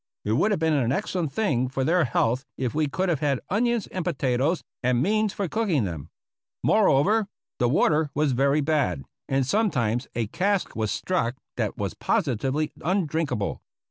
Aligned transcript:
It 0.25 0.31
would 0.31 0.49
have 0.49 0.59
been 0.59 0.73
an 0.73 0.91
excellent 0.91 1.31
thing 1.31 1.67
for 1.67 1.83
their 1.83 2.05
health 2.05 2.43
if 2.57 2.73
we 2.73 2.87
could 2.87 3.07
have 3.07 3.19
had 3.19 3.39
onions 3.51 3.85
and 3.85 4.03
potatoes, 4.03 4.63
and 4.81 4.99
means 4.99 5.31
for 5.31 5.47
cooking 5.47 5.83
them. 5.83 6.09
Moreover, 6.63 7.27
the 7.59 7.69
water 7.69 8.09
was 8.15 8.31
very 8.31 8.61
bad, 8.61 9.03
and 9.29 9.45
sometimes 9.45 10.07
a 10.15 10.25
cask 10.25 10.75
was 10.75 10.89
struck 10.89 11.35
that 11.55 11.77
was 11.77 11.93
positively 11.93 12.71
undrinkable. 12.83 13.61